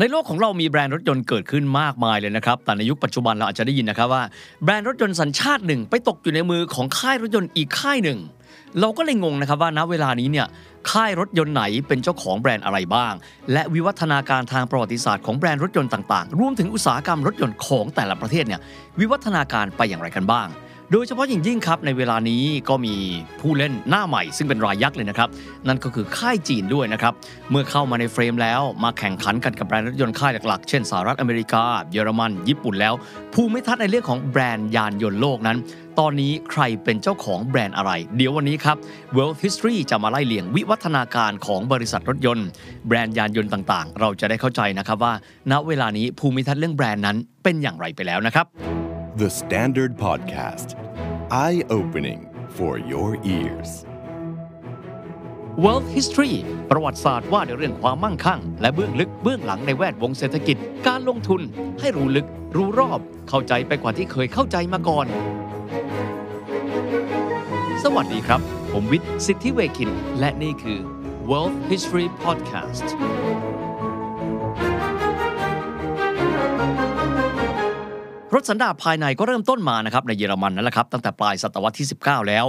[0.00, 4.22] ในโลกของเรามีแบรนด์รถยนต์เกิดขึ้นมากมายเลยนะครับ แต่ในยุคปัจจุบันเราอาจจะได้ยินนะครับว่า
[4.64, 8.18] แบรนด์รถยนต์สัญชาติหนึ่ง ไปตกอยู่ในมือของค่ายรถยนต์อีกค่ายหนึ่ง
[8.80, 10.46] เราก็เลยงงนะครับว่าณเวลานี้เนี่ย
[10.90, 13.12] ค่ายรถยนต์ไหนเป็นเจ้าของแบรนด์อะไรบ้าง
[13.52, 18.60] และวิวัฒนาการทางประวัติศาสตร์ของแบรนด์รถยนต์ต่างๆ รวมถึงอุตสาหกรรมรถยนต์ของแต่ละประเทศเนี่ย
[19.00, 20.48] วิวัฒนาการไปอย่างไรกันบ้าง
[20.96, 22.94] โดยเฉพาะอย่างยิ่งครับในเวลานี้ก็มี
[23.40, 25.28] ผู้เล่นหน้าใหม่ ซึ่งเป็นรายยักษ์เลยนะครับ
[25.68, 27.12] นั่นก็คือค่ายจีนด้วยนะครับ
[27.50, 32.94] เมื่อเข้ามาใน frame แล้วมาแข่งขันกันกับแบรนด์รถยนต์ค่ายหลักๆ เช่นสหรัฐอเมริกา เยอรมัน ญี่ปุ่นแล้ว
[33.34, 35.58] ภูมิทัศน์ในเรื่องของแบรนด์ยานยนต์โลกนั้น
[35.98, 38.76] ตอนนี้ใครเป็นเจ้าของแบรนด์อะไร เดี๋ยววันนี้ครับ
[39.16, 42.46] World History จะมาไล่เลียงวิวัฒนาการของบริษัทรถยนต์
[42.86, 45.12] แบรนด์ยานยนต์ต่างๆ เราจะได้เข้าใจนะครับว่า
[45.50, 48.48] ณเวลานี้ภูมิทัศน์เรื่องแบรนด์นั้นเป็นอย่างไรไปแล้วนะครับ
[49.16, 50.74] The Standard Podcast.
[51.30, 53.86] Eye opening for your ears.
[55.64, 56.34] World History
[56.70, 61.40] ประวัติศาสตร์ว่าในเรื่องความมั่งคั่ง และเบื้องลึกเบื้องหลังในแวดวงเศรษฐกิจ การลงทุน
[61.80, 65.06] ให้รู้ลึก รู้รอบ เข้าใจไปกว่าที่เคยเข้าใจมาก่อน
[67.84, 68.40] สวัสดีครับ
[68.72, 70.80] ผมวิทย์ สิทธิเวคิน และนี่คือ
[71.30, 72.86] World History Podcast
[78.34, 82.44] รถสันดาปภายในก็เริ่มต้นมานะครับในเยอรมันนั่นแหละครับตั้งแต่ปลายศตวรรษที่ 19 แล้ว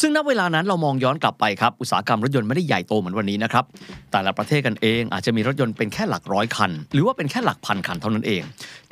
[0.00, 3.64] ซึ่งณเวลานั้นเรามองย้อนกลับไปครับอุตสาหกรรมรถยนต์ไม่ได้ใหญ่โตเหมือนวันนี้นะครับ
[4.12, 8.42] แต่ละประเทศกันเองอาจจะมีรถยนต์เป็นแค่หลักร้อยคัน หรือว่าเป็นแค่หลักพันคันเท่านั้นเอง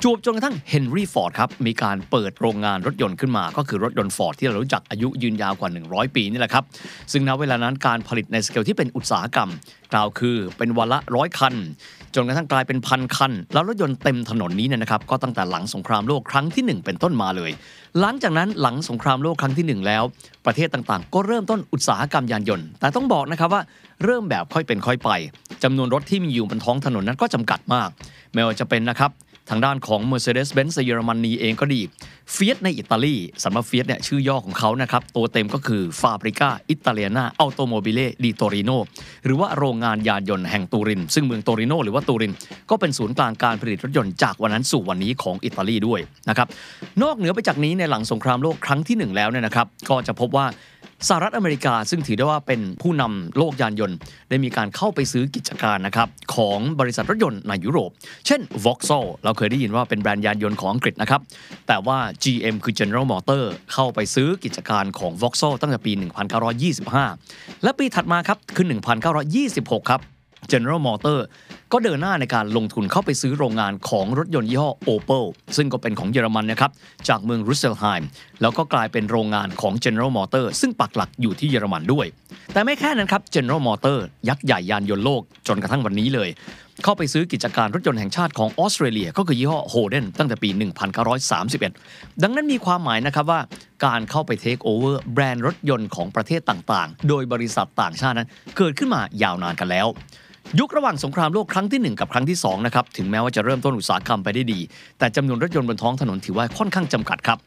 [0.03, 6.63] จวบจนกระทั่งเฮนรี่ฟอร์ดครับมีการเปิดโรงงานรถยนต์ขึ้นมา ก็คือรถยนต์ฟอร์ดที่เรารู้จักอายุยืนยาวกว่า 100 ปีนี่แหละครับ
[7.11, 9.49] ซึ่งณเวลานั้นการผลิตในสเกลที่เป็นอุตสาหกรรม
[9.93, 11.55] กล่าวคือเป็นวันละร้อยคัน
[12.15, 17.51] จนกระทั่งกลายเป็นพันคัน แล้วรถยนต์เต็มถนนนี้เนี่ยนะครับก็ตั้งแต่หลังสงครามโลกครั้งที่ 1 เป็นต้นมาเลย
[17.99, 20.03] หลังจากนั้นหลังสงครามโลกครั้งที่ 1 แล้ว
[20.45, 23.61] ประเทศต่างๆ ก็เริ่มต้นอุตสาหกรรมยานยนต์ แต่ต้องบอกนะครับว่า
[24.03, 25.09] เริ่มแบบค่อยเป็นค่อยไป
[25.63, 27.89] จำนวนรถที่มีอยู่บนท้องถนนนั้นก็จำกัดมาก
[28.33, 29.11] ไม่ว่าจะเป็นนะครับ
[29.49, 31.81] ทางด้านของ Mercedes-Benz เยอรมนีเองก็ดี
[32.31, 38.77] เฟียตในอิตาลีสำหรับเฟียตเนี่ยชื่อย่อของเขานะครับ ตัวเต็มก็คือ Fabbrica Italiana Automobili di Torino
[39.25, 42.33] หรือว่าโรงงานยานยนต์แห่งตูริน ซึ่งเมืองโตริโนหรือว่าตูริน
[42.69, 45.99] ก็เป็นศูนย์กลางการผลิตรถยนต์จากวันนั้นสู่วันนี้ของอิตาลีด้วย
[46.29, 46.47] นะครับ
[47.03, 50.45] นอกเหนือไปจากนี้ในหลังสงครามโลกครั้งที่หนึ่งแล้วเนี่ยนะครับก็จะพบว่า
[51.07, 53.97] สหรัฐอเมริกาซึ่งถือได้ว่าเป็นผู้นำโลกยานยนต์
[54.29, 57.91] ได้มีการเข้าไปซื้อกิจการนะครับของบริษัทรถยนต์ในยุโรป
[58.27, 61.21] เช่น Vauxhall เราเคยได้ยินว่าเป็นแบรนด์ยานยนต์ของอังกฤษนะครับ
[61.67, 63.43] แต่ว่า GM คือ General Motor
[63.73, 65.91] เข้าไปซื้อกิจการของ Vauxhall ตั้งแต่ปี
[66.97, 68.65] 1925 และปีถัดมาครับคือ
[69.27, 70.01] 1926 ครับ
[70.51, 71.19] General Motor
[71.71, 75.25] ก็เดินหน้าในการลงทุนเข้าไปซื้อโรงงานของรถยนต์ยี่ห้อ Opel
[75.57, 76.71] ซึ่งก็เป็นของเยอรมันนะครับ
[77.09, 78.09] จากเมืองรุสเซลไฮม์
[78.41, 82.05] แล้วก็กลายเป็นโรงงานของ General Motor ซึ่งปักหลักอยู่ที่เยอรมันด้วย
[82.53, 83.97] แต่ไม่แค่นั้นครับ General Motor
[84.29, 86.31] ยักษ์ใหญ่ยานยนต์โลกจนกระทั่งวันนี้เลย
[86.83, 90.49] เข้าไปซื้อกิจการรถยนต์แห่งชาติของออสเตรเลีย ก็คือยี่ห้อโฮเดนตั้งแต่ปี
[91.15, 93.39] 1931 ดังนั้นมีความหมายนะครับว่า
[93.85, 99.87] การเข้าไปเทคโอเวอร์แบรนด์รถยนต์ของประเทศต่างๆ โดยบริษัทต่างชาตินั้นเกิดขึ้นมายาวนานกันแล้ว
[100.59, 104.59] ยุคระหว่างสงครามโลกครั้งที่ 1 กับครั้งที่2นะครับถึงแม้ว่าจะเริ่มต้นอุตสาหกรรมไปได้ดี
[104.99, 107.37] แต่จำนวนรถยนต์บนท้องถนนถือว่าค่อนข้างจำกัดครับ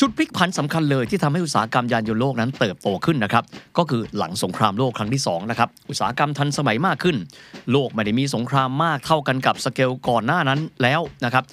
[0.00, 3.44] จุดพลิกผันสำคัญเลยที่ทำให้อุตสาหกรรมยานยนต์โลกนั้นเติบโตขึ้นนะครับ
[3.78, 7.16] ก็คือหลังสงครามโลกครั้งที่2นะครับอุตสาหกรรมทันสมัยมากขึ้น
[7.72, 11.44] โลกไม่ได้มีสงครามมากเท่ากันกับสเกลก่อนหน้านั้นแล้วนะครับ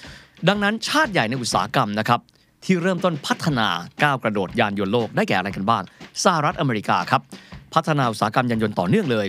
[0.47, 2.19] ดังนั้นชาติใหญ่ในอุตสาหกรรมนะครับ
[2.66, 3.67] ที่เริ่มต้นพัฒนา
[4.03, 5.84] ก้าวกระโดดยานยนต์โลกได้แก่อะไรกันบ้าง
[6.23, 7.22] สหรัฐอเมริกาครับ
[7.73, 9.28] พัฒนาอุตสาหกรรมยานยนต์ต่อเนื่องเลย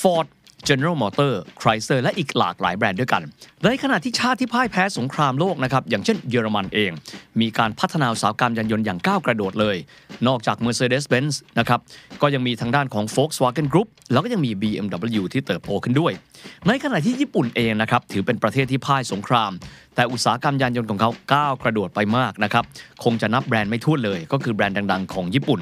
[0.00, 0.26] Ford
[0.68, 3.22] General Motor Chrysler และอีกหลากหลายแบรนด์ด้วยกัน
[3.68, 6.90] ในขณะที่ชาติที่พ่ายแพ้สงครามโลกนะครับอย่างเช่นเยอรมันเอง
[7.40, 9.76] มีการพัฒนาอุตสาหกรรมยานยนต์อย่างก้าวกระโดดเลย
[10.26, 11.80] นอกจาก Mercedes-Benz นะครับ
[12.22, 16.12] ก็ยังมีทางด้านของ Volkswagen Group แล้วก็ยังมี BMW ที่เติบโตขึ้นด้วย
[16.68, 19.52] ในขณะที่ญี่ปุ่นเองนะครับถือเป็นประเทศที่พ่ายสงคราม
[19.94, 22.64] แต่อุตสาหกรรมยานยนต์ของเขาก้าวกระโดดไปมากนะครับ
[23.04, 25.60] คงจะนับแบรนด์ไม่ทั่วเลย ก็คือแบรนด์ดัง ๆ ของญี่ปุ่น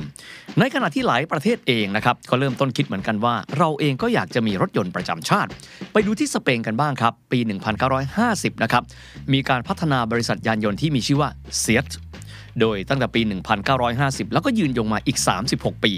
[0.58, 5.50] ในขณะที่หลายประเทศเองนะครับก็เริ่มต้นคิดเหมือนกันว่า เราเองก็อยากจะมีรถยนต์ประจำชาติ
[5.92, 7.38] ไปดูที่สเปนกันบ้างครับปี
[8.02, 8.82] 1950 นะครับ
[9.32, 11.30] มีการพัฒนาบริษัทยานยนต์ที่มีชื่อว่า
[11.62, 11.88] Seat
[12.60, 13.20] โดยตั้งแต่ปี
[13.76, 15.18] 1950 แล้วก็ยืนยงมาอีก
[15.50, 15.92] 36 ปี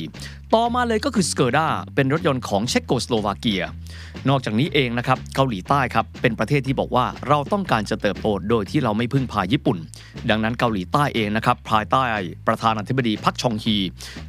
[0.54, 3.62] ต่อมาเลยก็คือสเกอร์ดาเป็นรถยนต์ของเช็กโกสโลวาเกีย
[4.28, 9.78] นอกจากนี้เองนะครับเกาหลีใต้ครับเป็นประเทศที่บอกว่าเราต้องการจะเติบโตโดยที่เราไม่พึ่งพาญี่ปุ่น
[10.30, 12.02] ดังนั้นเกาหลีใต้เองนะครับภายใต้
[12.46, 13.76] ประธานาธิบดีพักชองฮี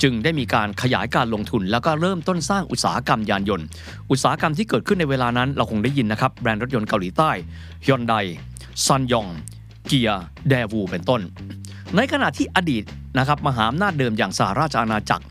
[0.02, 3.66] จึงได้มีการขยายการลงทุน แล้วก็เริ่มต้นสร้างอุตสาหกรรมยานยนต์
[4.12, 7.32] อุตสาหกรรมที่เกิดขึ้นในเวลานั้นเราคงได้ยินนะครับแบรนด์รถยนต์เกาหลีใต้
[7.86, 8.14] ฮยอนได
[8.86, 9.28] ซันยอง
[9.88, 10.12] เกีย
[10.50, 11.22] แดวู เป็นต้น
[11.96, 12.84] ในขณะที่อดีต
[13.18, 15.24] นะครับมหาอำนาจเดิมอย่างสหราชอาณาจักร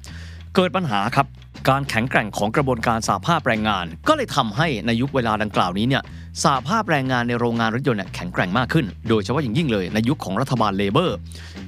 [0.54, 1.26] เกิดปัญหาครับ
[1.68, 6.02] การแข็งแกร่งของกระบวนการสาภาพแรงงาน ก็เลยทำให้ในยุคเวลาดังกล่าวนี้เนี่ย
[6.42, 11.16] สหภาพแรงงานในโรงงานรถยนต์เนี่ยแข็งแกร่งมากขึ้น โดยเฉพาะอย่างยิ่งเลยในยุคของรัฐบาลเลเบอร์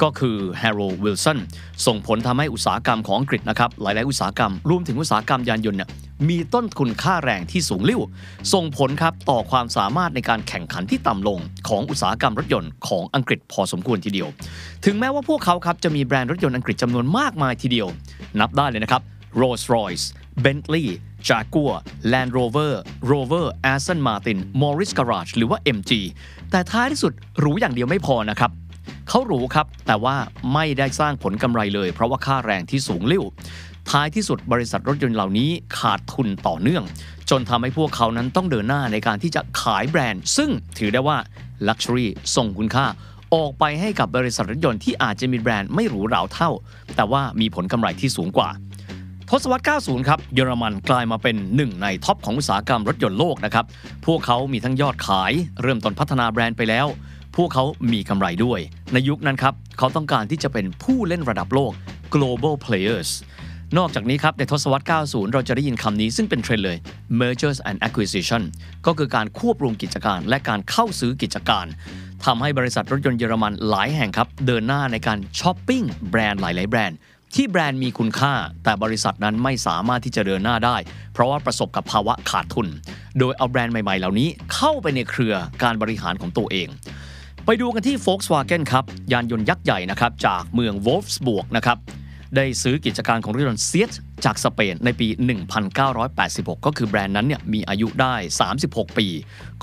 [0.03, 1.39] ก็คือแฮร์โรวิลสัน
[1.87, 5.89] ส่งผลทำให้อุตสาหกรรมของอังกฤษนะครับหลาย ๆ อุตสาหกรรมรวมถึงอุตสาหกรรมยานยนต์เนี่ย
[6.29, 8.01] มีต้นทุนค่าแรงที่สูงลิ่ว
[8.53, 11.39] ส่งผลครับต่อความสามารถในการแข่งขันที่ต่ำลง
[11.69, 14.29] ของอุตสาหกรรมรถยนต์ของอังกฤษพอสมควรทีเดียว
[14.85, 17.89] ถึงแม้ว่าพวกเขาครับจะมีแบรนด์รถยนต์อังกฤษจำนวนมากมายทีเดียว
[18.41, 19.03] นับได้เลยนะครับ
[19.41, 20.05] Rolls-Royce
[20.45, 20.87] Bentley
[21.29, 21.77] Jaguar
[22.13, 22.73] Land Rover
[23.11, 25.93] Rover Aston Martin Morris Garage หรือว่า MG
[26.51, 28.53] แต่ท้ายที่สุดหรูอย่างเดียวไม่พอนะครับ
[29.09, 30.17] เขาหรูครับ แต่ว่า
[30.55, 33.25] ไม่ได้สร้างผลกำไรเลย เพราะว่าค่าแรงที่สูงลิ่ว
[33.91, 36.85] ท้ายที่สุดบริษัทรถยนต์เหล่านี้ขาดทุนต่อเนื่อง
[37.31, 41.19] จนทำให้พวกเขานั้นต้องเดินหน้าในการที่จะขายแบรนด์ ซึ่งถือได้ว่า
[41.69, 42.07] Luxury
[42.37, 42.87] ทรงคุณค่า
[43.35, 46.51] ออกไปให้กับบริษัทรถยนต์ที่อาจจะมีแบรนด์ไม่หรูหราเท่า
[46.97, 48.49] แต่ว่ามีผลกำไรที่สูงกว่า
[49.31, 53.65] ทศวรรษ 90 ครับ เยอรมันกลายมาเป็นหนึ่งในท็อปของอุตสาหกรรมรถยนต์โลกนะครับ
[54.07, 55.33] พวกเขามีทั้งยอดขาย
[55.63, 56.87] เริ่มต้นพัฒนาแบรนด์ไปแล้ว
[57.37, 58.61] พวกเขามีกำไรด้วย
[58.93, 61.73] ในยุคนั้นครับ เขาต้องการที่จะเป็นผู้เล่นระดับโลก
[62.15, 63.11] global players
[63.77, 66.79] นอกจากนี้ครับในทศวรรษ 90 เราจะได้ยินคำนี้ซึ่งเป็นเทรนด์เลย
[67.21, 68.43] mergers and acquisition
[68.87, 71.67] ก็คือการควบรวมกิจการและการเข้าซื้อกิจการ
[72.25, 76.99] ทำให้บริษัทรถยนต์เยอรมันหลายแห่งครับ เดินหน้าในการช้อปปิ้งแบรนด์หลาย ๆ แบรนด์
[77.35, 78.35] ที่แบรนด์มีคุณค่า
[78.65, 80.77] แต่บริษัทนั้นไม่สามารถที่จะเดินหน้าได้
[81.13, 82.69] เพราะว่าประสบกับภาวะขาดทุน
[83.19, 86.69] โดยเอาแบรนด์ใหม่ ๆ เหล่านี้เข้าไปในเครือการบริหารของตัวเอง
[87.45, 91.79] ไปดูกันที่ Volkswagen ครับ ยานยนต์ยักษ์ใหญ่นะครับ จากเมือง Wolfsburg นะครับ
[92.37, 93.89] ได้ซื้อกิจการของรถยนต์ SEAT
[94.25, 95.09] จากสเปนในปี
[95.67, 98.15] 1986 ก็คือแบรนด์นั้นเนี่ยมีอายุได้
[98.57, 99.07] 36 ปี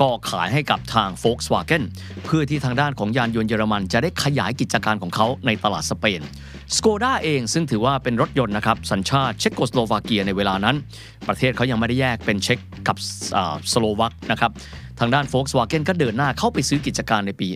[0.02, 1.84] ก็ขายให้กับทาง Volkswagen
[2.26, 6.22] เพื่อที่ทางด้านของยานยนต์เยอรมันจะได้ขยายกิจการของเขาในตลาดสเปน
[6.76, 10.76] สโกด้าเองซึ่งถือว่าเป็นรถยนต์นะครับ สัญชาติเช็กโกสโลวาเกียในเวลานั้น
[11.28, 12.98] ประเทศเขายังไม่ได้แยกเป็นเช็กกับ
[13.72, 14.54] สโลวักนะครับ
[15.00, 17.48] ทางด้าน Volkswagen ก็เดินหน้าเข้าไปซื้อกิจการในปี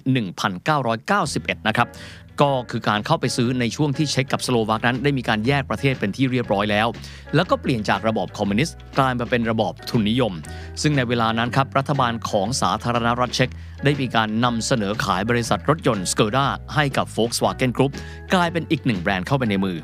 [1.00, 1.88] 1991 นะครับ
[2.42, 6.88] ก็คือการเข้าไปซื้อในช่วงที่เช็กกับสโลวักนั้นได้มีการแยกประเทศเป็นที่เรียบร้อยแล้ว
[7.36, 10.34] แล้วก็เปลี่ยนจากระบอบคอมมิวนิสต์กลายมาเป็นระบอบทุนนิยม
[10.82, 13.50] ซึ่งในเวลานั้นครับรัฐบาลของสาธารณรัฐเช็ก
[13.84, 16.46] ได้มีการนำเสนอขายบริษัทรถยนต์สเกอร์ดา
[16.76, 17.92] ให้กับ Volkswagen Group
[18.34, 19.78] กลายเป็นอีกหนึ่งแบรนด์เข้าไปในมือ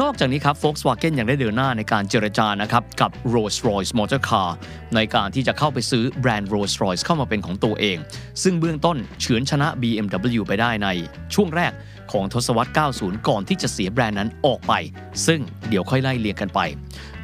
[0.00, 4.50] นอกจากนี้ครับ Volkswagen ยังได้เดินหน้าในการเจรจานะครับกับ Rolls-Royce Motor Car
[4.94, 7.98] ในการที่จะเข้าไปซื้อแบรนด์ Rolls-Royce เข้ามาเป็นของตัวเอง
[8.42, 10.88] ซึ่งเบื้องต้นเฉือนชนะ BMW ไปได้ใน
[11.34, 11.72] ช่วงแรก
[12.12, 14.72] ของทศวรรษ 90 ก่อนที่จะเสียแบรนด์นั้นออกไป
[15.26, 16.60] ซึ่งเดี๋ยวค่อยไล่เรียงกันไป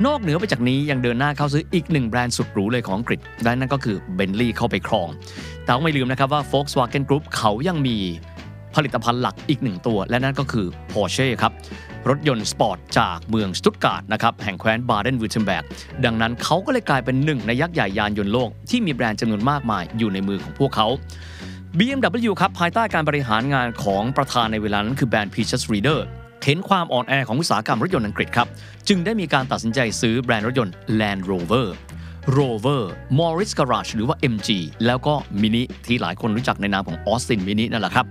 [0.06, 5.08] นอกเหนือไปจากนี้ยังเดินหน้าเข้าซื้ออีกหนึ่งแบรนด์สุดหรูเลยของอังกฤษและนั่นก็คือ Bentley เข้าไปครอง
[5.64, 7.96] แต่ไม่ลืมนะครับว่า Volkswagen Group เขายังมี
[8.74, 11.52] ผลิตภัณฑ์หลักอีกหนึ่งตัว และนั่นก็คือ Porsche ครับ
[12.08, 15.64] รถยนต์สปอร์ตจากเมืองสตุตการ์ตนะครับแห่งแคว้นบาเดนวิ r เทมเบิร์ก
[16.04, 20.88] ดังนั้นเขาก็เลยกลายเป็นหนึ่งในยักษ์ใหญ่ยานยนต์โลก ที่มีแบรนด์จำนวนมากมายอยู่ในมือของพวกเขา
[21.78, 26.00] BMW ครับภายใต้การบริหารงานของประธานในเวลานั้นคือแบรนด์ Peaches Reader
[26.44, 28.48] เห็นความอ่อนแอของอุตสาหกรรมรถยนต์อังกฤษครับ
[28.88, 31.66] จึงได้มีการตัดสินใจซื้อแบรนด์รถยนต์ Land Rover
[32.36, 32.82] Rover
[33.18, 34.48] Morris Garage หรือว่า MG
[34.86, 38.06] แล้วก็ Mini ที่หลายคนรู้จักในนามของ Austin Mini นั่นแหละครับ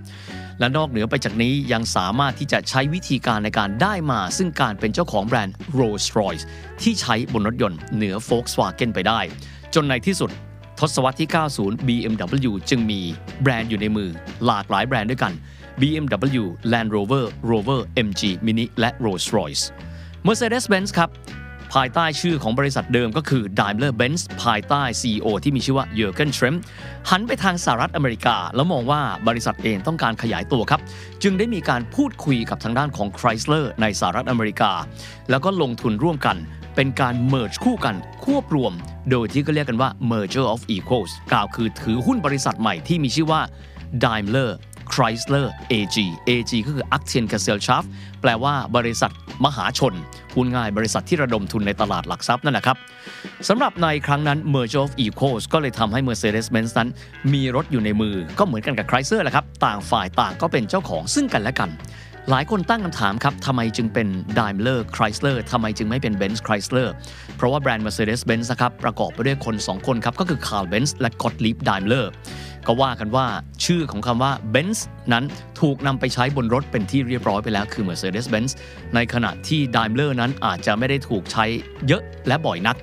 [0.60, 6.44] และนอกเหนือไปจากนี้ยังสามารถที่จะใช้วิธีการในการได้มา ซึ่งการเป็นเจ้าของแบรนด์ Rolls-Royce
[6.82, 9.20] ที่ใช้บนรถยนต์เหนือ Volkswagen ไปได้
[9.74, 10.30] จนในที่สุด
[10.80, 13.00] ทศวรรษที่ 90 BMW จึงมี
[13.42, 14.10] แบรนด์อยู่ในมือ
[14.46, 15.32] หลากหลายแบรนด์ด้วยกัน
[15.80, 19.62] BMW Land Rover Rover MG Mini และ Rolls-Royce
[20.26, 21.10] Mercedes-Benz ครับ
[21.74, 26.54] ภายใต้ชื่อของบริษัทเดิมก็คือ Daimler-Benz ภายใต้ CEO ที่มีชื่อว่า Jürgen Trem
[27.10, 30.80] หันไปทางสหรัฐอเมริกา แล้วมองว่าบริษัทเองต้องการขยายตัวครับ
[31.22, 34.72] จึงได้มีการพูดคุยกับทางด้านของ Chrysler ในสหรัฐอเมริกา
[35.30, 36.36] แล้วก็ลงทุนร่วมกัน
[36.76, 38.72] เป็นการ merge คู่กันควบรวม
[39.10, 43.40] โดยที่ก็เรียกกันว่า merger of equals กล่าวคือถือหุ้นบริษัทใหม่ที่มีชื่อว่า
[44.04, 44.50] Daimler
[44.92, 45.96] Chrysler AG
[46.28, 47.86] AG ก็คือ Aktien Gesellschaft
[48.20, 49.12] แปลว่าบริษัท
[49.44, 49.94] มหาชน
[50.32, 52.76] พูดง่ายบริษัทที่ระดมทุนในตลาดหลักทรัพย์นั่นแหละครับ
[53.48, 56.88] สำหรับในครั้งนั้น Merger of Equals ก็เลยทำให้ Mercedes-Benz นั้น
[57.32, 61.70] มีรถอยู่ในมือก็เหมือนกันกับ Chrysler แหละครับ ต่างฝ่ายต่างก็เป็นเจ้าของซึ่งกันและกัน
[62.30, 66.88] หลายคนตั้งคำถามครับทำไมจึงเป็น Daimler Chrysler ทำไมจึงไม่เป็น Benz Chrysler
[67.36, 72.06] เพราะว่าแบรนด์ Mercedes-Benz นะครับประกอบไปด้วยคน 2 คนครับก็คือ Carl Benz และ Gottlieb Daimler
[72.66, 73.26] ก็ว่ากันว่า
[73.64, 74.78] ชื่อของคำว่า Benz
[75.12, 75.24] นั้น
[75.60, 78.52] ถูกนำไปใช้บนรถเป็นที่เรียบร้อยไปแล้วคือ Mercedes-Benz
[78.94, 81.44] ในขณะที่ Daimler นั้นอาจจะไม่ได้ถูกใช้
[81.86, 82.76] เยอะและบ่อยนัก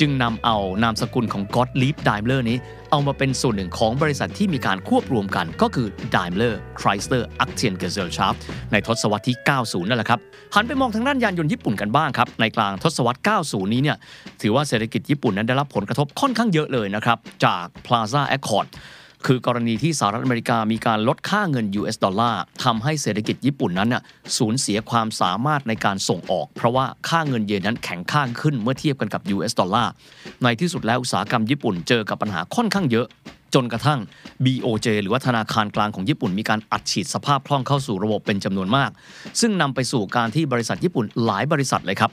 [0.00, 2.56] จึงนำเอานามสกุลของ Gottlieb Daimler นี้
[2.90, 8.38] เอามาเป็นส่วนหนึ่งของบริษัทที่มีการควบรวมกันก็คือ Daimler Chrysler Aktiengesellschaft
[8.72, 10.20] ในทศวรรษที่ 90 นั่นแหละครับ
[10.54, 13.96] หันไปมองทางด้านยานยนต์ญี่ปุ่นกันบ้างครับ ในกลางทศวรรษ 90 นี้เนี่ย
[14.42, 18.68] ถือว่าเศรษฐกิจญี่ปุ่นนั้นได้รับผลกระทบค่อนข้างเยอะเลยนะครับ จาก Plaza Accord
[19.26, 24.02] คือกรณีที่สหรัฐอเมริกามีการลดค่าเงิน US ดอลลาร์ทำให้เศรษฐกิจญี่ปุ่นนั้นน่ะ
[24.38, 29.92] สูญเสียความสามารถในการส่งออก เพราะว่าค่าเงินเยนนั้นแข็งค่าขึ้นเมื่อเทียบกันกับ US ดอลลาร์
[30.42, 33.06] ในที่สุดแล้วอุตสาหกรรมญี่ปุ่นเจอกับปัญหาค่อนข้างเยอะ
[33.54, 34.00] จนกระทั่ง
[34.44, 38.90] BOJ หรือว่าธนาคารกลางของญี่ปุ่น มีการอัดฉีดสภาพคล่องเข้าสู่ระบบเป็นจำนวนมาก
[39.40, 42.10] ซึ่งนำไปสู่การที่บริษัทญี่ปุ่นหลายบริษัทเลยครับ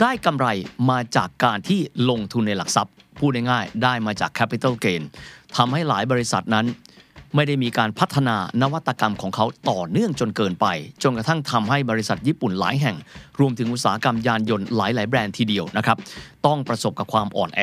[0.00, 0.46] ได้กำไร
[0.90, 5.02] มาจากการที่ลงทุนในหลักทรัพย์ พูดง่ายๆได้มาจาก capital gain
[5.56, 6.66] ทำให้หลายบริษัทนั้น
[7.34, 10.66] ไม่ได้มีการพัฒนานวัตกรรมของเขาต่อเนื่องจนเกินไป
[11.02, 12.96] จนกระทั่งทำให้บริษัทญี่ปุ่นหลายแห่ง
[13.40, 15.96] รวมถึงอุตสาหกรรมยานยนต์หลายๆแบรนด์ทีเดียวนะครับ
[16.46, 17.60] ต้องประสบกับความอ่อนแอ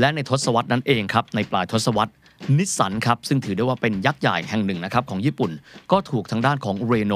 [0.00, 2.12] และในทศวรรษนั้นเองครับในปลายทศวรรษ
[2.58, 5.50] นิสสันครับซึ่งถือได้ว่าเป็นยักษ์ใหญ่แห่งหนึ่งนะครับของญี่ปุ่น
[5.92, 7.14] ก็ถูกทางด้านของเรโน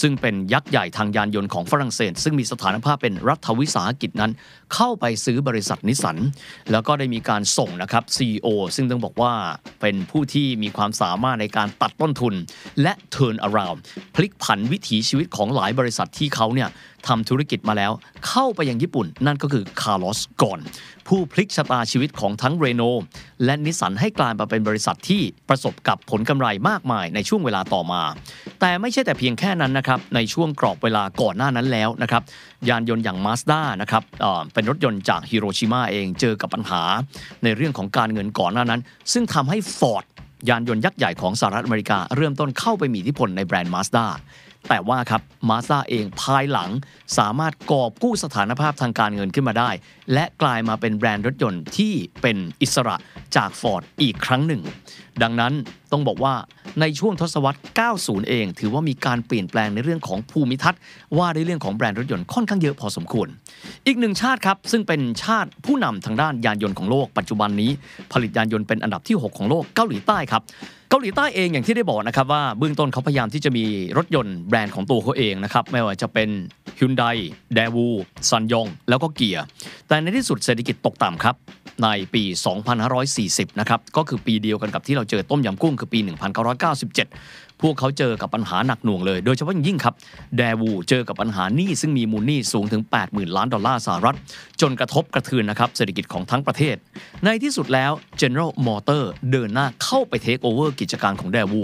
[0.00, 4.32] ซึ่งเป็นยักษ์ใหญ่ทางยานยนต์ของฝรั่งเศส ซึ่งมีสถานภาพเป็นรัฐวิสาหกิจนั้น
[4.74, 6.16] เข้าไปซื้อบริษัทนิสสัน
[6.70, 8.46] แล้วก็ได้มีการส่งนะครับ CEO
[8.76, 9.32] ซึ่งต้องบอกว่า
[9.80, 12.34] เป็นผู้ที่มีความสามารถในการตัดต้นทุน
[12.82, 13.78] และ turn around
[14.14, 16.68] พลิกผันวิถีชีวิตของหลายบริษัทที่เขาเนี่ย
[17.08, 17.92] ทำธุรกิจมาแล้ว
[18.28, 20.58] เข้าไปยังญี่ปุ่น นั่นก็คือคาร์ลอส กอส์น
[21.08, 22.82] ผู้พลิกชะตาชีวิตของทั้งเรโน
[23.44, 28.02] และนิสสันให้กลายมาเป็นบริษัทที่ประสบกับผลกำไรมากมายในช่วงเวลาต่อมา
[28.60, 32.22] แต่ไม่ใช่แต่เพียงแค่นั้นนะครับ ในช่วงกรอบเวลาก่อนหน้านั้นแล้วนะครับ
[32.68, 36.82] ยานยนต์อย่างมาสด้านะครับเป็นรถยนต์จากฮิโรชิมาเองเจอกับปัญหา
[37.44, 38.80] ในเรื่องของการเงินก่อนหน้านั้น
[39.12, 40.04] ซึ่งทำให้ฟอร์ด
[40.48, 44.06] ยานยนต์ยักษ์ใหญ่ของสหรัฐอเมริกา เริ่มต้นเข้าไปมีอิทธิพลในแบรนด์มาสด้า
[44.68, 46.70] แต่ว่าครับมาซาเองภายหลัง
[47.18, 49.70] สามารถกอบกู้สถานภาพทางการเงินขึ้นมาได้
[50.12, 51.92] และกลายมาเป็นแบรนด์รถยนต์ที่
[52.22, 52.96] เป็นอิสระ
[53.36, 54.62] จากฟอร์ดอีกครั้งหนึ่ง
[55.22, 55.52] ดังนั้น
[55.92, 56.34] ต้องบอกว่า
[56.80, 57.60] ในช่วงทศวรรษ
[57.94, 60.80] 90 เอง ถือว่ามีการเปลี่ยนแปลงในเรื่องของภูมิทัศน์
[61.18, 63.28] ว่าในเรื่องของแบรนด์รถยนต์ค่อนข้างเยอะพอสมควร
[63.86, 67.70] อีกหนึ่งชาติครับซึ่งเป็นชาติผู้นำทางด้านยานยนต์ของโลก ปัจจุบันนี้
[68.12, 70.42] ผลิตยานยนต์เป็นอันดับที่ 6 ของโลกเกาหลีใต้ครับ
[70.90, 73.64] เกาหลีใต้เองอย่างที่ได้บอกนะครับว่าเบื้องต้นเขาพยายามที่จะมี
[73.96, 76.28] รถยนต์แบรนด์ของตัวเขาเองนะครับไม่ว่าจะเป็น
[76.78, 77.16] Hyundai
[77.56, 77.86] d a w o
[78.28, 79.44] ซันยองแล้วก็เกียร์
[79.88, 81.34] แต่ในที่สุดเศรษฐกิจตกต่ำครับ
[81.82, 82.22] ในปี
[82.90, 85.98] 2540 นะครับ ก็คือปีเดียวกันกับที่เราเจอต้มยำกุ้งคือปี
[86.80, 89.94] 1997 พวกเขาเจอกับปัญหาหนักหน่วงเลย โดยเฉพาะอย่างยิ่งครับ
[90.36, 94.16] แดวูเจอกับปัญหาหนี้ซึ่งมีมูลหนี้สูงถึง 80,000 ล้านดอลลาร์สหรัฐ
[94.60, 96.76] จนกระทบกระเทือนนะครับ เศรษฐกิจของทั้งประเทศ
[97.24, 101.62] ในที่สุดแล้ว General Motor เดินหน้าเข้าไปเทคโอเวอร์กิจการของแดวู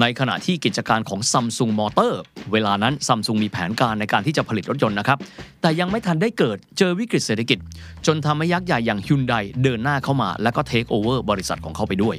[0.00, 2.12] ในขณะที่กิจการของ Samsung Motor
[2.52, 5.18] เวลานั้น Samsung มีแผนการในการที่จะผลิตรถยนต์นะครับ
[5.60, 7.58] แต่ยังไม่ทันได้เกิดเจอวิกฤตเศรษฐกิจ
[8.06, 12.16] จนทำให้ยักษ์ใหญ่อย่าง Hyundai เดินหน้าเข้ามา แล้วก็เทคโอเวอร์บริษัทของเขาไปด้วย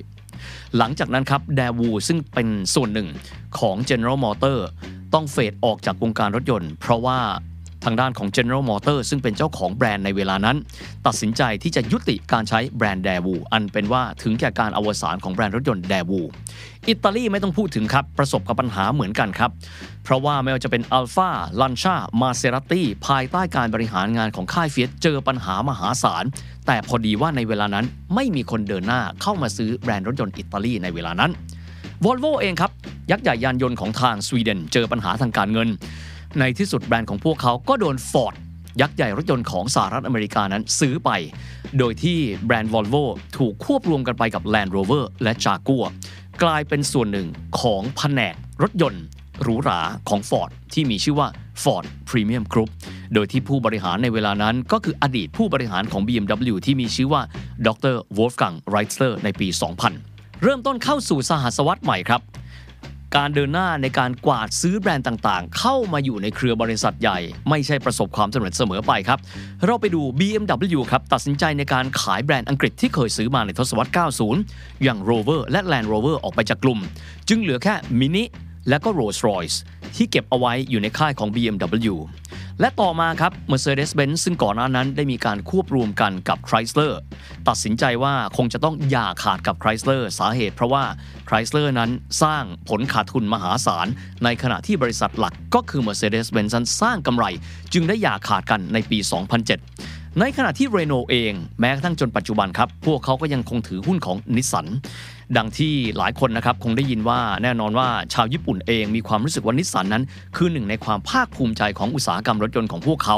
[0.77, 3.07] หลังจากนั้นครับแดวูซึ่งเป็นส่วนหนึ่ง
[3.59, 4.57] ของ General Motor
[5.13, 7.19] ต้อง fade ออกจากวงการรถยนต์ เพราะว่า
[7.83, 10.57] ทางด้านของ General Motor ซึ่งเป็นเจ้าของแบรนด์ในเวลานั้น
[11.07, 16.19] ตัดสินใจที่จะยุติการใช้แบรนด์แดวูอันเป็นว่าถึงแก่การอวสานของแบรนด์รถยนต์แดวู
[16.89, 19.51] อิตาลีไม่ต้องพูดถึงครับ ประสบกับปัญหาเหมือนกันครับ
[20.03, 21.29] เพราะว่าไม่ว่าจะเป็นอัลฟา
[21.61, 26.25] ลันชามาเซราตี้ภายใต้การบริหารงานของค่ายเฟียตเจอปัญหามหาศาล
[26.67, 27.85] แต่พอดีว่าในเวลานั้น
[28.15, 31.31] ไม่มีคนเดินหน้าเข้ามาซื้อแบรนด์รถยนต์อิตาลีในเวลานั้น
[32.05, 32.71] วอลโวเองครับ
[33.11, 35.69] ยักษ์ใหญ่ยานยนต์ของทางสวีเดนเจอปัญหาทางการเงิน
[36.39, 38.35] ในที่สุดแบรนด์ของพวกเขาก็โดนฟอร์ด
[38.81, 41.09] ยักษ์ใหญ่รถยนต์ของสหรัฐอเมริกานั้นซื้อไป
[41.77, 43.03] โดยที่แบรนด์ Volvo
[43.37, 45.85] ถูกควบรวมกันไปกับ Land Rover และ Jaguar
[46.43, 47.27] กลายเป็นส่วนหนึ่ง
[47.59, 49.03] ของแผนกรถยนต์
[49.41, 51.27] หรูหราของ Ford ที่มีชื่อว่า
[51.63, 52.69] Ford Premium Group
[53.13, 57.21] โดยที่ผู้บริหารในเวลานั้นก็คืออดีตผู้บริหารของ BMW ที่มีชื่อว่า
[57.67, 59.47] ดร Wolfgang r e i t z e r ในปี
[59.95, 62.21] 2000 เริ่มต้นเข้าสู่สหัสวรรษใหม่ครับ
[63.17, 69.19] การเดินหน้าในการกวาดซื้อแบรนด์ต่างๆ เข้ามาอยู่ในเครือบริษัทใหญ่ ไม่ใช่ประสบความสำเร็จเสมอไปครับ
[69.65, 73.91] เราไปดู BMW ครับ ตัดสินใจในการขายแบรนด์อังกฤษที่เคยซื้อมาในทศวรรษ
[74.37, 76.79] 90 อย่าง Rover และ Land Rover ออกไปจากกลุ่ม
[77.29, 78.23] จึงเหลือแค่ Mini
[78.69, 79.57] และก็ Rolls Royce
[79.95, 81.95] ที่เก็บเอาไว้อยู่ในค่ายของ BMW
[82.59, 86.93] และต่อมาครับ Mercedes-Benz ซึ่งก่อนหน้านั้นได้มีการควบรวมกันกับ Chrysler
[87.47, 90.83] ตัดสินใจว่าคงจะต้องหย่าขาดกับ Chrysler สาเหตุเพราะว่า
[91.27, 91.89] Chrysler นั้น
[92.23, 93.87] สร้างผลขาดทุนมหาศาล
[94.23, 97.25] ในขณะที่บริษัทหลักก็คือ Mercedes-Benz นั้นสร้างกำไร
[97.73, 104.67] จึงได้หย่าขาดกันในปี 2007ในขณะที่เรโนเอง แม้กระทั่งจนปัจจุบันครับ พวกเขาก็ยังคงถือหุ้นของนิสสัน
[105.37, 110.03] ดังที่หลายคนนะครับคงได้ยินว่าแน่นอนว่าชาวญี่ปุ่นเองมีความรู้สึกว่านิสสันนั้น
[110.35, 113.17] คือหนึ่งในความภาคภูมิใจของอุตสาหกรรมรถยนต์ของพวกเขา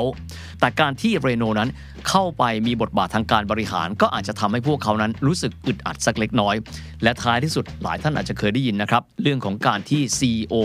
[0.60, 1.70] แต่การที่เรโนนั้น
[2.10, 6.56] เข้าไปมีบทบาททางการบริหาร ก็อาจจะทำให้พวกเขานั้นรู้สึกอึดอัดสักเล็กน้อย
[7.04, 10.56] และท้ายที่สุดหลายท่านอาจจะเคยได้ยินนะครับเรื่องของการที่ CEO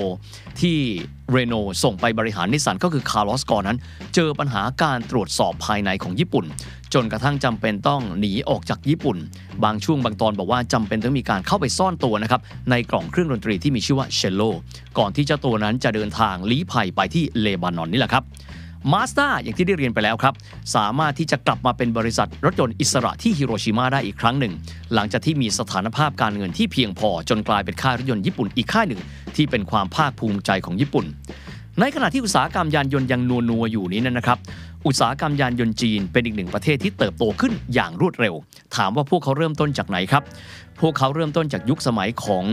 [0.61, 0.79] ที่
[1.33, 1.55] เรโน
[1.85, 3.79] ส่งไปบริหารนิสสันก็คือคาร์ลอสกอส์นนั้น
[4.15, 6.45] เจอปัญหาการตรวจสอบภายในของญี่ปุ่น
[6.95, 9.17] จนกระทั่งจำเป็นต้องหนีออกจากญี่ปุ่น
[9.65, 14.43] บางช่วงบางตอนบอกว่าจำเป็นต้องมีการเข้าไปซ่อนตัวนะครับในกล่องเครื่องดนตรีที่มีชื่อว่าเชลโล
[14.99, 18.25] ก่อนที่เจ้าตัวนั้นจะเดินทางลี้ภัยไปที่เลบานอนนี่แหละครับ
[18.93, 20.35] มาส d a อย่างที่ได้เรียนไปแล้วครับ
[20.75, 24.53] สามารถที่จะกลับมาเป็นบริษัทรถยนต์อิสระที่ฮิโรชิมาได้อีกครั้งหนึ่ง
[24.95, 29.01] หลังจากที่มีสถานภาพการเงินที่เพียงพอจนกลายเป็นค่ายรถยนต์ญี่ปุ่นอีกค่ายหนึ่ง
[29.37, 31.07] ที่เป็นความภาคภูมิใจของญี่ปุ่น
[31.81, 34.39] ในขณะที่อุตสาหกรรมยานยนต์ยังนัวนัวอยู่นี้นะครับ
[34.87, 38.35] อุตสาหกรรมยานยนต์จีนเป็นอีกหนึ่งประเทศที่เติบโตขึ้นอย่างรวดเร็ว
[38.77, 40.23] ถามว่าพวกเขาเริ่มต้นจากไหนครับ
[40.81, 42.45] พวกเขาเริ่มต้นจากยุคสมัยของ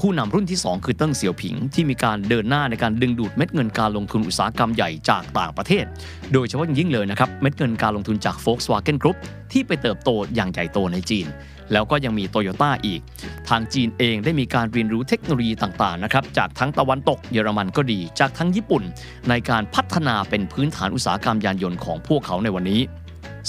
[0.00, 5.84] ผู้นำรุ่นที่ 2 คือเติ้งเสี่ยวผิง ที่มีการเดินหน้าในการดึงดูดเม็ดเงินการลงทุนอุตสาหกรรมใหญ่จากต่างประเทศ
[6.32, 9.16] โดยเฉพาะยิ่งเลยนะครับ เม็ดเงินการลงทุนจาก Volkswagen Group
[9.52, 11.26] ที่ไปเติบโตอย่างใหญ่โตในจีน
[11.72, 13.00] แล้วก็ยังมีโตโยต้าอีก
[13.48, 18.82] ทางจีนเองได้มีการเรียนรู้เทคโนโลยีต่างๆนะครับจากทั้งตะวันตกเยอรมันก็ดี จากทั้งญี่ปุ่น
[19.28, 22.82] ในการพัฒนาเป็นพื้นฐานอุตสาหกรรมยานยนต์ของพวกเขาในวันนี้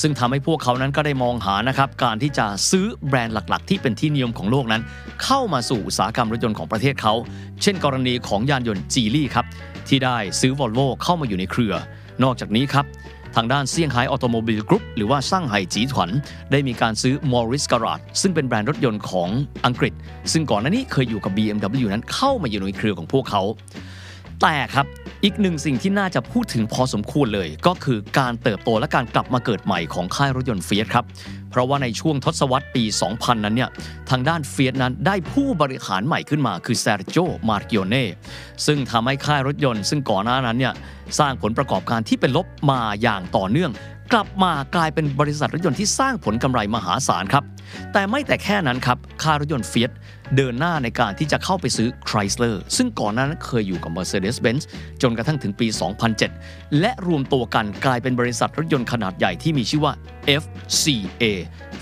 [0.02, 4.82] ซึ่งทำให้พวกเขานั้นก็ได้มองหานะครับการที่จะซื้อแบรนด์หลักๆ ที่เป็นที่นิยมของโลกนั้น
[5.24, 7.14] เข้ามาสู่อุตสาหกรรมรถยนต์ของประเทศเขา
[7.62, 9.46] เช่น กรณีของยานยนต์จีลี่ครับ
[9.88, 11.74] ที่ได้ซื้อวอลโวเข้ามาอยู่ในเครือ
[12.24, 12.86] นอกจากนี้ครับ
[13.40, 16.10] ทางด้านเซี่ยงไฮ้ Automobile Group หรือว่า 上海集团
[16.52, 19.30] ได้มีการซื้อ Morris Garage ซึ่งเป็นแบรนด์รถยนต์ของ
[19.66, 19.94] อังกฤษ
[20.32, 23.44] ซึ่งก่อนหน้านี้เคยอยู่กับ BMW นั้นเข้ามาอยู่ในเครือของพวกเขา
[24.42, 24.86] แต่ครับ
[25.24, 31.06] อีกหนึ่งสิ่งที่น่าจะพูดถึงพอสมควรเลย ก็คือการเติบโตและการกลับมาเกิดใหม่ของค่ายรถยนต์เฟียตครับ
[31.50, 33.70] เพราะว่าในช่วงทศวรรษปี 2000 นั้นเนี่ย
[34.10, 37.18] ทางด้านเฟียตนั้นได้ผู้บริหารใหม่ขึ้นมาคือเซอร์โจ
[37.50, 38.08] มาร์กิโอเน่
[38.66, 40.74] ซึ่งทำให้ค่ายรถยนต์ ซึ่งก่อนหน้านั้นเนี่ย
[41.20, 43.72] สร้างผลประกอบการที่เป็นลบมาอย่างต่อเนื่อง
[44.14, 47.44] กลับมากลายเป็นบริษัทรถยนต์ที่สร้างผลกำไรมหาศาลครับ
[47.94, 49.92] แต่ไม่แต่แค่นั้นครับค่ายรถยนต์เฟียต
[50.36, 54.64] เดินหน้าในการที่จะเข้าไปซื้อ Chrysler ซึ่งก่อนหน้านั้นเคยอยู่กับ Mercedes-Benz
[55.02, 55.68] จนกระทั่งถึงปี
[56.24, 59.94] 2007 และรวมตัวกันกลายเป็นบริษัทรถยนต์ขนาดใหญ่ที่มีชื่อว่า
[60.42, 61.24] FCA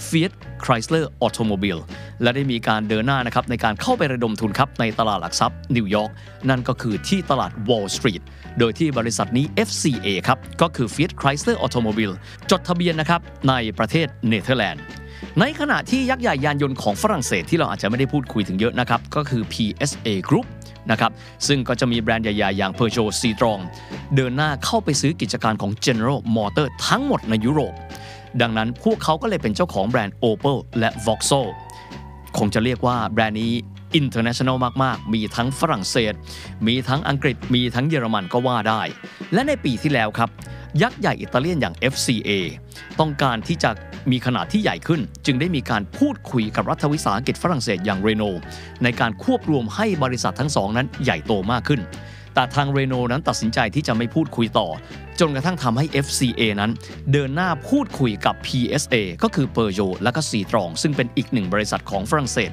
[0.07, 0.31] Fiat
[0.65, 1.81] Chrysler Automobile
[2.21, 6.11] และได้มีการเดินหน้านะครับในการเข้าไประดมทุนครับในตลาดหลักทรัพย์นิวยอร์ก
[6.49, 8.23] นั่นก็คือที่ตลาด Wall Street
[8.59, 12.13] โดยที่บริษัทนี้ FCA ครับก็คือ Fiat Chrysler Automobile
[12.51, 14.83] จดทะเบียนนะครับในประเทศเนเธอร์แลนด์
[15.39, 20.45] ในขณะที่ยักษ์ใหญ่ยานยนต์ของฝรั่งเศสที่เราอาจจะไม่ได้พูดคุยถึงเยอะนะครับ ก็คือ PSA Group
[20.91, 21.11] นะครับ
[21.47, 23.61] ซึ่งก็จะมีแบรนด์ใหญ่ๆ อย่าง Peugeot Citroën
[24.15, 27.73] เดินหน้าเข้าไปซื้อกิจการของ General Motor ทั้งหมดในยุโรป
[28.41, 31.49] ดังนั้นพวกเขาก็เลยเป็นเจ้าของแบรนด์ Opel และ Vauxhall
[32.37, 33.53] คงจะเรียกว่าแบรนด์นี้
[33.99, 36.13] international มากๆ มีทั้งฝรั่งเศส
[36.67, 38.81] มีทั้งอังกฤษ มีทั้งเยอรมันก็ว่าได้
[39.33, 40.29] และในปีที่แล้วครับ
[40.81, 42.29] ยักษ์ใหญ่อิตาเลียนอย่าง FCA
[42.99, 43.71] ต้องการที่จะ
[44.11, 48.23] มีขนาดที่ใหญ่ขึ้น จึงได้มีการพูดคุยกับรัฐวิสาหกิจฝรั่งเศสอย่างเรโน
[48.83, 51.81] ในการควบรวมให้บริษัททั้งสองนั้นใหญ่โตมากขึ้น
[52.35, 54.67] แต่ทางเรโนนั้นตัดสินใจที่จะไม่พูดคุยต่อ
[55.19, 56.71] จนกระทั่งทำให้ FCA นั้น
[57.11, 62.51] เดินหน้าพูดคุยกับ PSA ก็คือ Peugeot และก็ Citroën ซึ่งเป็นอีกหนึ่งบริษัทของฝรั่งเศส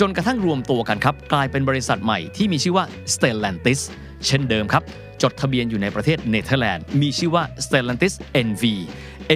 [0.00, 3.80] จนกระทั่งรวมตัวกันครับ กลายเป็นบริษัทใหม่ที่มีชื่อว่า Stellantis
[4.26, 4.82] เช่นเดิมครับ
[5.22, 8.14] จดทะเบียนอยู่ในประเทศเนเธอร์แลนด์ มีชื่อว่า Stellantis
[8.46, 8.64] NV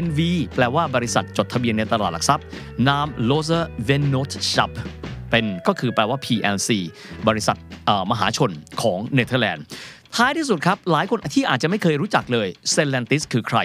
[0.04, 0.20] NV
[0.54, 2.44] แปลว่าบริษัทจดทะเบียนในตลาดหลักทรัพย์
[2.88, 4.72] นาม Loser Vennoot Shop
[5.30, 6.70] เป็นก็คือแปลว่า PLC
[7.28, 7.56] บริษัท
[8.10, 8.50] มหาชน
[8.82, 9.64] ของเนเธอร์แลนด์
[10.16, 13.58] ท้ายที่สุดครับ หลายคนที่อาจจะไม่เคยรู้จักเลย Stellantis คือใคร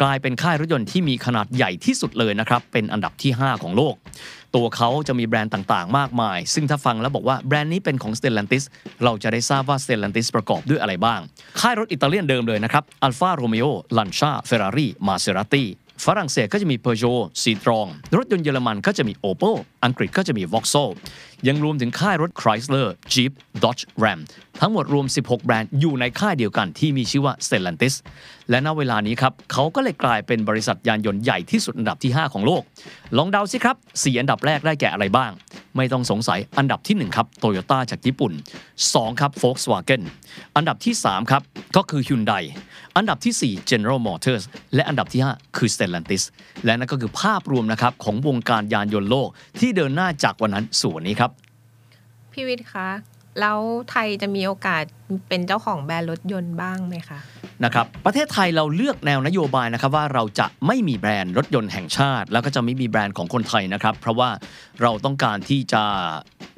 [0.00, 3.94] กลายเป็นค่ายรถยนต์ที่มีขนาดใหญ่ที่สุดเลยนะครับ เป็นอันดับที่ 5 ของโลก
[4.54, 8.64] ตัวเขาจะมีแบรนด์ต่างๆ มากมาย ซึ่งถ้าฟังแล้วบอกว่าแบรนด์นี้เป็นของ Stellantis
[9.04, 11.20] เราจะได้ทราบว่า Stellantis ประกอบด้วยอะไรบ้าง
[11.60, 15.64] ค่ายรถอิตาเลียนเดิมเลยนะครับ Alfa Romeo Lancia Ferrari Maserati
[16.06, 20.92] ฝรั่งเศสก็จะมี Peugeot Citroën รถยนต์เยอรมันก็จะมี Opel อังกฤษก็จะมี Vauxhall
[21.46, 24.20] ยังรวมถึงค่ายรถ Chrysler Jeep Dodge Ram
[24.60, 27.94] ทั้งหมดรวม 16 แบรนด์อยู่ในค่ายเดียวกันที่มีชื่อว่า Stellantis
[28.50, 32.62] และณเวลานี้ครับเขาก็เลยกลายเป็นบริษัทยานยนต์ใหญ่ที่สุดอันดับที่ 5 ของโลก
[33.16, 35.30] ลองเดาสิครับ 4 อันดับแรกได้แก่อะไรบ้าง
[35.76, 38.32] ไม่ต้องสงสัยอันดับที่ 1 ครับ Toyota จากญี่ปุ่น
[38.76, 40.02] 2 ครับ Volkswagen
[40.56, 41.42] อันดับที่ 3 ครับ
[41.76, 42.44] ก็คือ Hyundai
[42.96, 44.42] อันดับที่ 4 General Motors
[44.74, 46.22] และอันดับที่ 5 คือ Stellantis
[46.64, 49.28] และนั่นก็คือภาพรวมนะครับของวงการยานยนต์โลก
[49.60, 51.30] ที่เดินหน้าจากวันนั้นสู่วันนี้ครับ
[52.32, 52.88] พี่วิทย์คะ
[53.40, 53.58] แล้ว
[53.90, 54.84] ไทยจะมีโอกาส
[55.28, 57.18] เป็นเจ้าของแบรนด์รถยนต์บ้างไหมคะ
[57.64, 64.30] นะครับประเทศไทยเราเลือกแนวนโยบายนะครับว่าเราจะไม่มีแบรนด์รถยนต์แห่งชาติ แล้วก็จะไม่มีแบรนด์ของคนไทยนะครับ เพราะว่า
[64.82, 65.82] เราต้องการที่จะ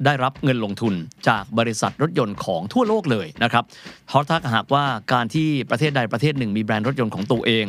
[0.05, 0.93] ได้รับเงินลงทุน
[1.27, 3.63] จากบริษัทรถยนต์ของทั่วโลกเลยนะครับ
[4.07, 7.65] เพราะถ้าหากว่าการที่ประเทศใดประเทศหนึ่งมีแบรนด์รถยนต์ของตัวเอง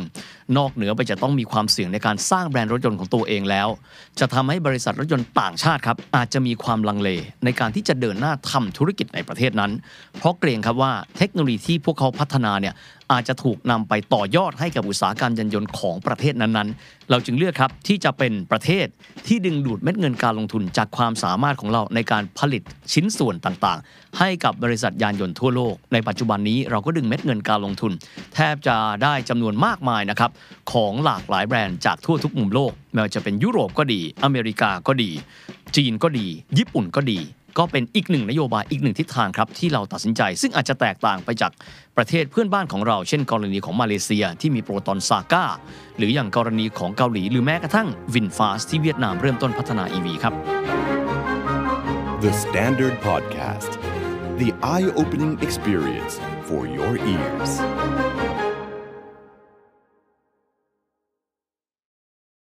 [0.57, 3.67] นอกเหนือไปจะต้องมีความเสี่ยงในการสร้างแบรนด์รถยนต์ของตัวเองแล้ว
[4.19, 7.09] จะทำให้บริษัทรถยนต์ต่างชาติครับอาจจะมีความลังเล
[7.45, 9.71] ในการที่จะเดินหน้าทำธุรกิจในประเทศนั้น
[10.17, 12.73] เพราะเกรงครับว่าเทคโนโลยีที่พวกเขาพัฒนาเนี่ย
[13.11, 18.87] อาจจะถูกนำไปต่อยอดให้กับอุตสาหกรรมยานยนต์ของประเทศนั้นๆ เราจึงเลือกครับที่จะเป็นประเทศ
[19.27, 22.61] ที่ดึงดูดเม็ดเงินการลงทุนจากความสามารถของเราในการผลิต
[22.93, 27.91] ชิ้นส่วนต่างๆ ให้กับบริษัทยานยนต์ทั่วโลก ในปัจจุบันนี้เราก็ดึงเม็ดเงินการลงทุน
[28.35, 30.31] แทบจะได้จำนวนมากมายนะครับ
[30.71, 35.11] ของหลากหลายแบรนด์จากทั่วทุกมุมโลกไม่ว่าจะเป็นยุโรปก็ดี อเมริกาก็ดี
[35.75, 37.19] จีนก็ดี ญี่ปุ่นก็ดี
[37.57, 41.51] ก็เป็นอีกหนึ่งนโยบายอีกหนึ่งทิศทางครับที่เราตัดสินใจ ซึ่งอาจจะแตกต่างไปจาก
[41.97, 45.45] ประเทศเพื่อนบ้านของเรา เช่น กรณีของมาเลเซียที่มีโปรตอนซาก้า
[45.97, 50.33] หรืออย่างกรณีของเกาหลี หรือแม้กระทั่งวินฟาสที่เวียดนามเริ่มต้นพัฒนา EV ครับ
[52.23, 53.71] The Standard Podcast,
[54.41, 56.13] the eye opening experience
[56.47, 57.51] for your ears.